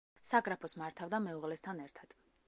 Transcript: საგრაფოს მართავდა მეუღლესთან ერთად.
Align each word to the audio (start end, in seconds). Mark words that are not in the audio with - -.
საგრაფოს 0.27 0.73
მართავდა 0.83 1.19
მეუღლესთან 1.27 1.83
ერთად. 1.87 2.17